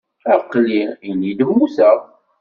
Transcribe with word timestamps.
Aql-i 0.35 0.81
ini-d 1.09 1.39
mmuteɣ. 1.49 1.99